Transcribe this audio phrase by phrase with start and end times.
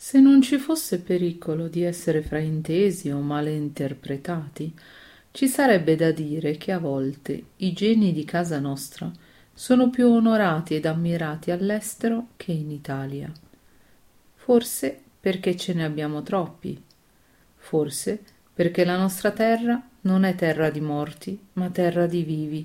[0.00, 4.72] Se non ci fosse pericolo di essere fraintesi o male interpretati,
[5.32, 9.10] ci sarebbe da dire che a volte i geni di casa nostra
[9.52, 13.28] sono più onorati ed ammirati all'estero che in Italia.
[14.36, 16.80] Forse perché ce ne abbiamo troppi,
[17.56, 18.22] forse
[18.54, 22.64] perché la nostra terra non è terra di morti, ma terra di vivi.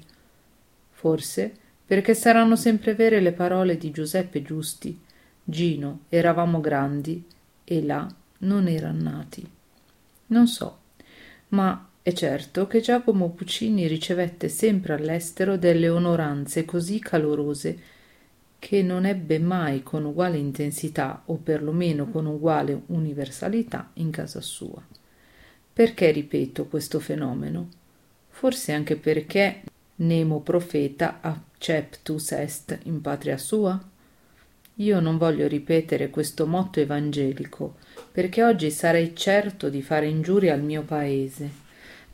[0.91, 1.51] Forse
[1.83, 5.01] perché saranno sempre vere le parole di Giuseppe Giusti,
[5.43, 7.23] Gino, eravamo grandi
[7.63, 8.07] e là
[8.39, 9.45] non eran nati.
[10.27, 10.77] Non so,
[11.49, 17.79] ma è certo che Giacomo Puccini ricevette sempre all'estero delle onoranze così calorose
[18.59, 24.81] che non ebbe mai con uguale intensità o perlomeno con uguale universalità in casa sua.
[25.73, 27.69] Perché ripeto questo fenomeno?
[28.29, 29.63] Forse anche perché
[29.95, 33.79] Nemo profeta acceptus est in patria sua?
[34.77, 37.75] Io non voglio ripetere questo motto evangelico,
[38.11, 41.47] perché oggi sarei certo di fare ingiuria al mio paese,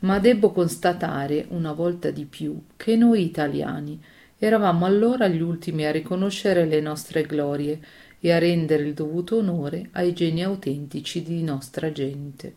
[0.00, 3.98] ma debbo constatare una volta di più che noi italiani
[4.38, 7.80] eravamo allora gli ultimi a riconoscere le nostre glorie
[8.20, 12.52] e a rendere il dovuto onore ai geni autentici di nostra gente.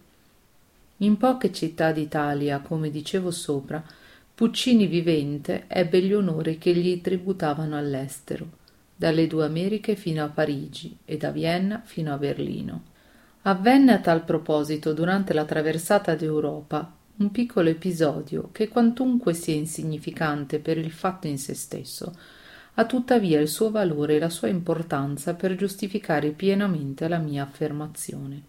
[0.98, 3.82] In poche città d'Italia, come dicevo sopra,
[4.36, 8.62] Puccini vivente ebbe gli onori che gli tributavano all'estero
[8.96, 12.84] dalle due Americhe fino a Parigi e da Vienna fino a Berlino.
[13.44, 20.60] Avvenne a tal proposito durante la traversata d'Europa un piccolo episodio che quantunque sia insignificante
[20.60, 22.16] per il fatto in se stesso,
[22.76, 28.42] ha tuttavia il suo valore e la sua importanza per giustificare pienamente la mia affermazione.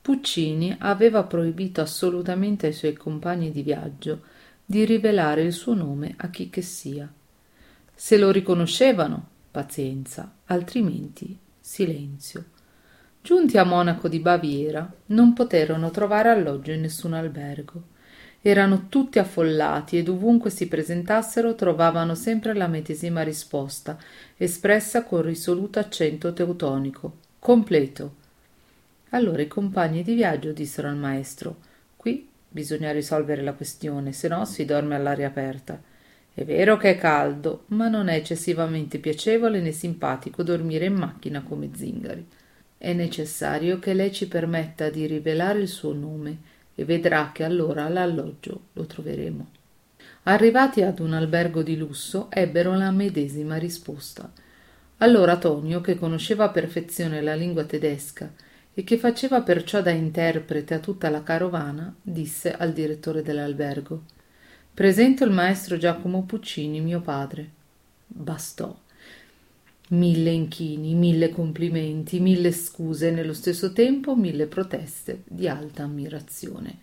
[0.00, 4.22] Puccini aveva proibito assolutamente ai suoi compagni di viaggio
[4.64, 7.12] di rivelare il suo nome a chi che sia.
[7.94, 12.46] Se lo riconoscevano, pazienza, altrimenti silenzio.
[13.20, 17.90] Giunti a Monaco di Baviera, non poterono trovare alloggio in nessun albergo.
[18.40, 23.96] Erano tutti affollati e dovunque si presentassero trovavano sempre la medesima risposta,
[24.36, 27.18] espressa con risoluto accento teutonico.
[27.38, 28.14] Completo.
[29.10, 31.58] Allora i compagni di viaggio dissero al maestro:
[31.96, 35.80] Qui bisogna risolvere la questione, se no si dorme all'aria aperta.
[36.34, 41.42] È vero che è caldo, ma non è eccessivamente piacevole né simpatico dormire in macchina
[41.42, 42.26] come zingari.
[42.78, 46.38] È necessario che lei ci permetta di rivelare il suo nome
[46.74, 49.46] e vedrà che allora l'alloggio lo troveremo.
[50.22, 54.32] Arrivati ad un albergo di lusso, ebbero la medesima risposta.
[54.98, 58.32] Allora Tonio, che conosceva a perfezione la lingua tedesca
[58.72, 64.04] e che faceva perciò da interprete a tutta la carovana, disse al direttore dell'albergo
[64.74, 67.46] Presento il maestro Giacomo Puccini, mio padre.
[68.06, 68.74] Bastò.
[69.88, 76.78] Mille inchini, mille complimenti, mille scuse, nello stesso tempo mille proteste di alta ammirazione.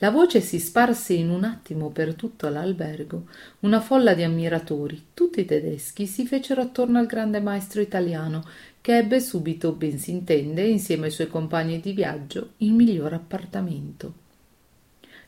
[0.00, 3.28] La voce si sparse in un attimo per tutto l'albergo.
[3.60, 8.44] Una folla di ammiratori, tutti tedeschi, si fecero attorno al grande maestro italiano,
[8.82, 14.28] che ebbe subito, ben s'intende, insieme ai suoi compagni di viaggio, il miglior appartamento.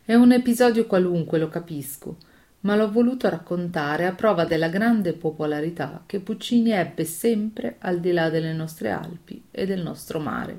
[0.04, 2.16] È un episodio qualunque, lo capisco,
[2.62, 8.10] ma l'ho voluto raccontare a prova della grande popolarità che Puccini ebbe sempre al di
[8.10, 10.58] là delle nostre Alpi e del nostro mare.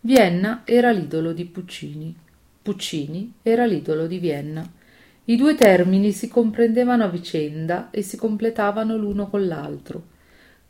[0.00, 2.12] Vienna era l'idolo di Puccini,
[2.60, 4.68] Puccini era l'idolo di Vienna.
[5.26, 10.02] I due termini si comprendevano a vicenda e si completavano l'uno con l'altro.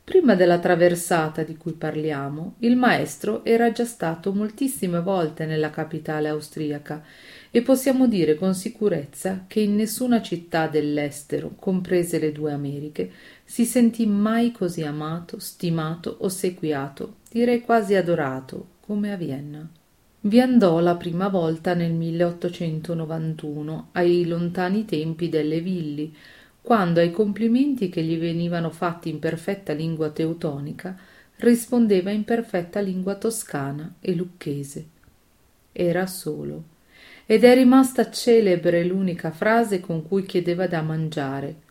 [0.09, 6.29] Prima della traversata di cui parliamo, il maestro era già stato moltissime volte nella capitale
[6.29, 7.03] austriaca
[7.51, 13.11] e possiamo dire con sicurezza che in nessuna città dell'estero, comprese le due Americhe,
[13.43, 19.69] si sentì mai così amato, stimato, ossequiato, direi quasi adorato, come a Vienna.
[20.21, 26.11] Vi andò la prima volta nel 1891, ai lontani tempi delle Villi,
[26.61, 30.97] quando ai complimenti che gli venivano fatti in perfetta lingua teutonica
[31.37, 34.87] rispondeva in perfetta lingua toscana e lucchese.
[35.71, 36.63] Era solo.
[37.25, 41.67] Ed è rimasta celebre l'unica frase con cui chiedeva da mangiare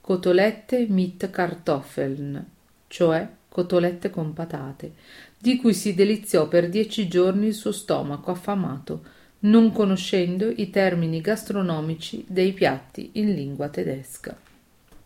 [0.00, 2.44] cotolette mit Kartoffeln,
[2.88, 4.94] cioè cotolette con patate,
[5.36, 9.04] di cui si deliziò per dieci giorni il suo stomaco affamato,
[9.40, 14.36] non conoscendo i termini gastronomici dei piatti in lingua tedesca.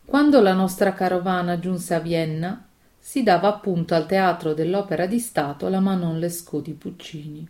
[0.04, 2.66] Quando la nostra carovana giunse a Vienna,
[2.98, 7.46] si dava appunto al teatro dell'Opera di Stato la Manon Lescaut di Puccini.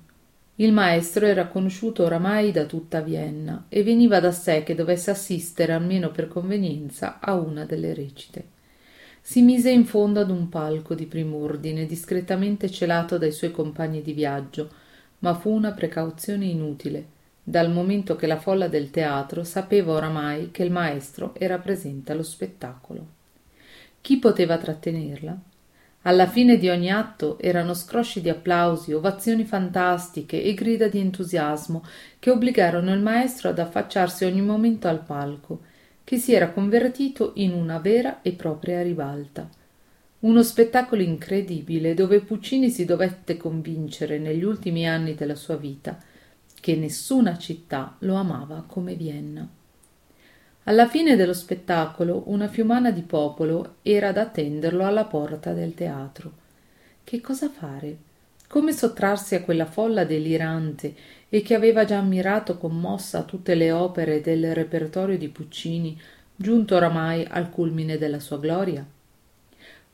[0.57, 5.73] Il maestro era conosciuto oramai da tutta Vienna e veniva da sé che dovesse assistere
[5.73, 8.53] almeno per convenienza a una delle recite.
[9.21, 14.13] si mise in fondo ad un palco di prim'ordine discretamente celato dai suoi compagni di
[14.13, 14.69] viaggio
[15.25, 17.07] ma fu una precauzione inutile.
[17.43, 22.23] Dal momento che la folla del teatro sapeva oramai che il maestro era presente allo
[22.23, 23.07] spettacolo.
[24.03, 25.35] Chi poteva trattenerla?
[26.03, 31.83] Alla fine di ogni atto erano scrosci di applausi ovazioni fantastiche e grida di entusiasmo
[32.19, 35.63] che obbligarono il maestro ad affacciarsi ogni momento al palco
[36.05, 39.49] che si era convertito in una vera e propria ribalta
[40.25, 45.99] uno spettacolo incredibile dove puccini si dovette convincere negli ultimi anni della sua vita
[46.61, 49.47] che nessuna città lo amava come vienna.
[50.65, 56.33] Alla fine dello spettacolo una fiumana di popolo era ad attenderlo alla porta del teatro.
[57.05, 57.97] Che cosa fare?
[58.49, 60.95] Come sottrarsi a quella folla delirante
[61.29, 66.01] e che aveva già ammirato commossa tutte le opere del repertorio di puccini
[66.35, 68.87] giunto oramai al culmine della sua gloria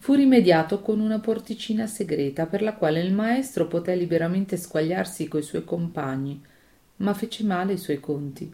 [0.03, 5.43] fu rimediato con una porticina segreta per la quale il maestro poté liberamente squagliarsi coi
[5.43, 6.43] suoi compagni
[6.97, 8.51] ma fece male i suoi conti.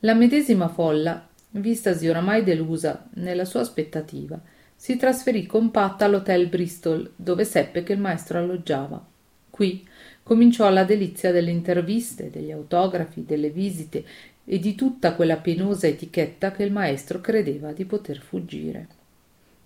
[0.00, 4.40] La medesima folla vistasi oramai delusa nella sua aspettativa
[4.74, 9.00] si trasferì compatta all'hotel bristol dove seppe che il maestro alloggiava.
[9.50, 9.86] Qui
[10.24, 14.04] cominciò la delizia delle interviste degli autografi delle visite
[14.44, 19.02] e di tutta quella penosa etichetta che il maestro credeva di poter fuggire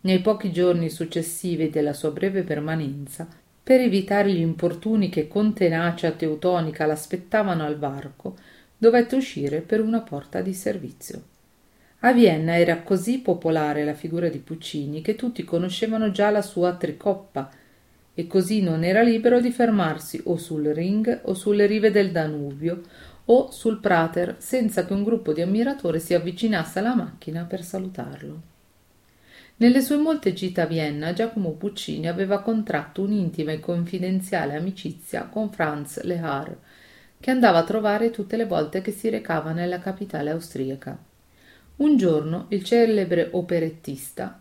[0.02, 3.26] nei pochi giorni successivi della sua breve permanenza
[3.62, 8.36] per evitare gli importuni che con tenacia teutonica l'aspettavano al varco
[8.78, 11.22] dovette uscire per una porta di servizio.
[12.00, 16.76] A vienna era così popolare la figura di puccini che tutti conoscevano già la sua
[16.76, 17.50] tricoppa
[18.14, 22.82] e così non era libero di fermarsi o sul ring o sulle rive del danubio
[23.26, 28.56] o sul prater senza che un gruppo di ammiratori si avvicinasse alla macchina per salutarlo
[29.60, 35.50] nelle sue molte gite a vienna giacomo puccini aveva contratto un'intima e confidenziale amicizia con
[35.50, 36.56] franz lehar
[37.18, 40.96] che andava a trovare tutte le volte che si recava nella capitale austriaca.
[41.76, 44.40] Un giorno il celebre operettista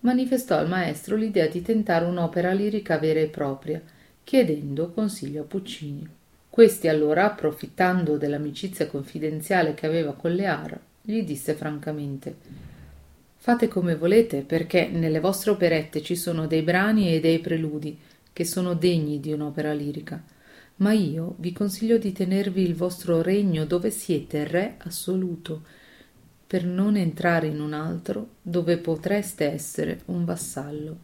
[0.00, 3.82] manifestò al maestro l'idea di tentare un'opera lirica vera e propria
[4.24, 6.08] chiedendo consiglio a puccini.
[6.48, 12.72] Questi allora approfittando dell'amicizia confidenziale che aveva con lear gli disse francamente
[13.44, 17.98] fate come volete perché nelle vostre operette ci sono dei brani e dei preludi
[18.32, 20.24] che sono degni di un'opera lirica.
[20.76, 25.62] Ma io vi consiglio di tenervi il vostro regno dove siete re assoluto
[26.46, 30.98] per non entrare in un altro dove potreste essere un vassallo.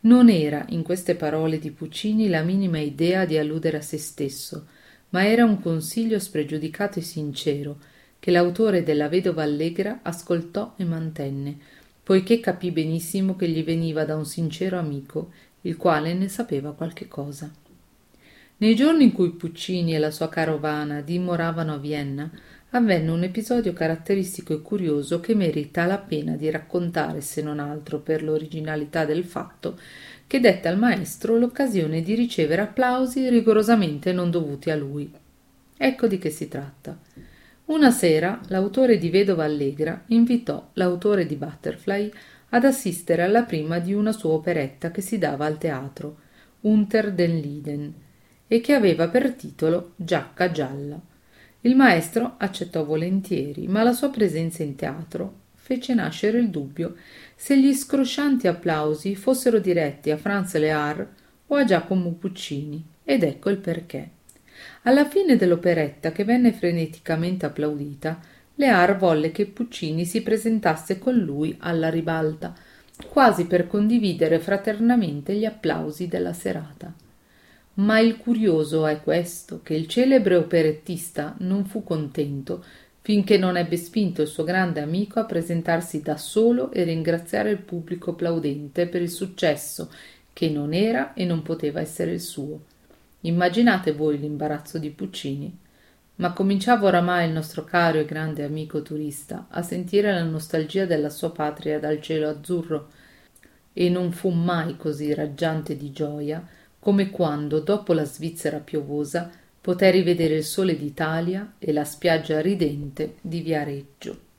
[0.00, 4.66] Non era in queste parole di puccini la minima idea di alludere a se stesso
[5.10, 7.78] ma era un consiglio spregiudicato e sincero
[8.22, 11.58] che l'autore della vedova allegra ascoltò e mantenne
[12.04, 15.32] poiché capì benissimo che gli veniva da un sincero amico
[15.62, 17.50] il quale ne sapeva qualche cosa.
[18.58, 22.30] Nei giorni in cui puccini e la sua carovana dimoravano a vienna
[22.70, 27.98] avvenne un episodio caratteristico e curioso che merita la pena di raccontare se non altro
[27.98, 29.80] per l'originalità del fatto
[30.28, 35.12] che dette al maestro l'occasione di ricevere applausi rigorosamente non dovuti a lui.
[35.76, 36.96] Ecco di che si tratta
[37.66, 42.10] una sera l'autore di vedova allegra invitò l'autore di butterfly
[42.50, 46.16] ad assistere alla prima di una sua operetta che si dava al teatro
[46.62, 47.94] unter den linden
[48.46, 51.00] e che aveva per titolo giacca gialla.
[51.62, 56.96] Il maestro accettò volentieri ma la sua presenza in teatro fece nascere il dubbio
[57.36, 61.08] se gli scroscianti applausi fossero diretti a franz lear
[61.46, 64.10] o a giacomo puccini ed ecco il perché
[64.82, 68.20] alla fine dell'operetta che venne freneticamente applaudita
[68.56, 72.54] lear volle che puccini si presentasse con lui alla ribalta
[73.08, 76.92] quasi per condividere fraternamente gli applausi della serata.
[77.74, 82.62] Ma il curioso è questo che il celebre operettista non fu contento
[83.00, 87.58] finché non ebbe spinto il suo grande amico a presentarsi da solo e ringraziare il
[87.58, 89.90] pubblico applaudente per il successo
[90.32, 92.60] che non era e non poteva essere il suo
[93.22, 95.58] immaginate voi l'imbarazzo di puccini
[96.16, 101.10] ma cominciava oramai il nostro caro e grande amico turista a sentire la nostalgia della
[101.10, 102.90] sua patria dal cielo azzurro
[103.72, 106.46] e non fu mai così raggiante di gioia
[106.78, 113.14] come quando dopo la svizzera piovosa poté rivedere il sole d'italia e la spiaggia ridente
[113.20, 114.30] di viareggio